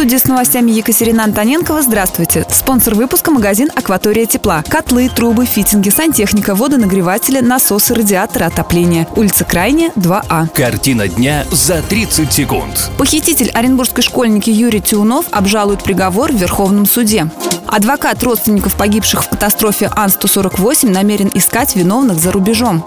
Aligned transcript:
Студии 0.00 0.16
с 0.16 0.24
новостями 0.24 0.70
Екатерина 0.70 1.24
Антоненкова. 1.24 1.82
Здравствуйте. 1.82 2.46
Спонсор 2.48 2.94
выпуска– 2.94 3.30
магазин 3.32 3.68
«Акватория 3.76 4.24
тепла». 4.24 4.64
Котлы, 4.66 5.10
трубы, 5.10 5.44
фитинги, 5.44 5.90
сантехника, 5.90 6.54
водонагреватели, 6.54 7.40
насосы, 7.40 7.94
радиаторы, 7.94 8.46
отопление. 8.46 9.06
Улица 9.14 9.44
Крайняя, 9.44 9.90
2А. 9.96 10.48
Картина 10.54 11.06
дня 11.06 11.44
за 11.52 11.82
30 11.82 12.32
секунд. 12.32 12.90
Похититель 12.96 13.50
оренбургской 13.50 14.02
школьники 14.02 14.48
Юрий 14.48 14.80
Тиунов 14.80 15.26
обжалует 15.32 15.82
приговор 15.84 16.32
в 16.32 16.36
Верховном 16.36 16.86
суде. 16.86 17.28
Адвокат 17.66 18.22
родственников 18.22 18.76
погибших 18.76 19.24
в 19.24 19.28
катастрофе 19.28 19.90
Ан-148 19.94 20.90
намерен 20.90 21.30
искать 21.34 21.76
виновных 21.76 22.20
за 22.20 22.32
рубежом. 22.32 22.86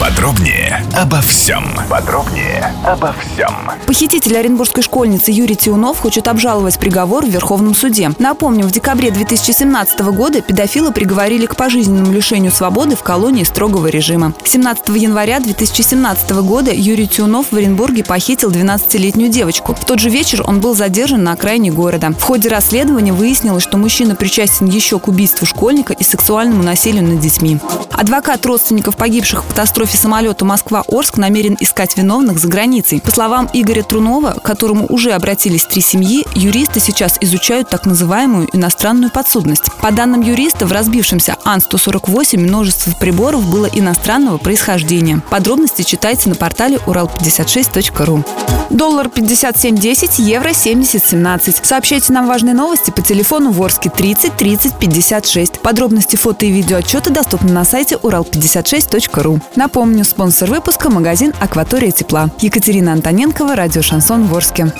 Подробнее 0.00 0.84
обо 0.96 1.20
всем. 1.20 1.64
Подробнее 1.88 2.74
обо 2.84 3.14
всем. 3.14 3.70
Похититель 3.86 4.36
оренбургской 4.36 4.82
школьницы 4.82 5.30
Юрий 5.30 5.54
Тиунов 5.54 5.98
хочет 6.00 6.26
обжаловать 6.26 6.78
приговор 6.78 7.24
в 7.24 7.28
Верховном 7.28 7.74
суде. 7.74 8.10
Напомним, 8.18 8.66
в 8.66 8.72
декабре 8.72 9.12
2017 9.12 10.00
года 10.00 10.42
педофила 10.42 10.90
приговорили 10.90 11.46
к 11.46 11.56
пожизненному 11.56 12.12
лишению 12.12 12.50
свободы 12.50 12.96
в 12.96 13.02
колонии 13.02 13.44
строгого 13.44 13.86
режима. 13.86 14.34
17 14.44 14.88
января 14.96 15.38
2017 15.40 16.30
года 16.42 16.72
Юрий 16.72 17.06
Тиунов 17.06 17.52
в 17.52 17.56
Оренбурге 17.56 18.04
похитил 18.04 18.50
12-летнюю 18.50 19.30
девочку. 19.30 19.74
В 19.74 19.84
тот 19.84 20.00
же 20.00 20.10
вечер 20.10 20.42
он 20.44 20.60
был 20.60 20.74
задержан 20.74 21.22
на 21.22 21.32
окраине 21.32 21.70
города. 21.70 22.10
В 22.10 22.22
ходе 22.22 22.48
расследования 22.48 23.12
выяснилось, 23.12 23.62
что 23.62 23.78
мужчина 23.78 24.16
причастен 24.16 24.66
еще 24.66 24.98
к 24.98 25.08
убийству 25.08 25.46
школьника 25.46 25.92
и 25.92 26.02
сексуальному 26.02 26.62
насилию 26.62 27.04
над 27.04 27.20
детьми. 27.20 27.58
Адвокат 27.96 28.44
родственников 28.44 28.96
погибших 28.96 29.44
в 29.44 29.48
катастрофе 29.48 29.96
самолета 29.96 30.44
Москва-Орск 30.44 31.16
намерен 31.16 31.56
искать 31.60 31.96
виновных 31.96 32.38
за 32.38 32.48
границей. 32.48 33.00
По 33.00 33.12
словам 33.12 33.48
Игоря 33.52 33.84
Трунова, 33.84 34.32
к 34.32 34.42
которому 34.42 34.86
уже 34.88 35.12
обратились 35.12 35.64
три 35.64 35.80
семьи, 35.80 36.26
юристы 36.34 36.80
сейчас 36.80 37.16
изучают 37.20 37.70
так 37.70 37.86
называемую 37.86 38.48
иностранную 38.52 39.12
подсудность. 39.12 39.72
По 39.80 39.92
данным 39.92 40.22
юриста, 40.22 40.66
в 40.66 40.72
разбившемся 40.72 41.36
Ан-148 41.44 42.38
множество 42.38 42.92
приборов 42.98 43.48
было 43.48 43.66
иностранного 43.66 44.38
происхождения. 44.38 45.22
Подробности 45.30 45.82
читайте 45.82 46.28
на 46.28 46.34
портале 46.34 46.78
урал56.ру. 46.86 48.24
Доллар 48.70 49.06
57.10, 49.06 50.20
евро 50.22 50.48
70.17. 50.48 51.60
Сообщайте 51.62 52.12
нам 52.12 52.26
важные 52.26 52.54
новости 52.54 52.90
по 52.90 53.02
телефону 53.02 53.52
Ворске 53.52 53.90
30 53.90 54.36
30 54.36 54.74
56. 54.78 55.60
Подробности 55.60 56.16
фото 56.16 56.46
и 56.46 56.50
видео 56.50 56.78
отчеты 56.78 57.10
доступны 57.10 57.52
на 57.52 57.64
сайте 57.84 57.96
урал56.ру. 57.96 59.40
Напомню, 59.56 60.04
спонсор 60.04 60.48
выпуска– 60.48 60.88
магазин 60.90 61.34
«Акватория 61.38 61.90
тепла». 61.90 62.30
Екатерина 62.40 62.92
Антоненкова, 62.92 63.54
радио 63.54 63.82
«Шансон 63.82 64.24
Ворске». 64.26 64.72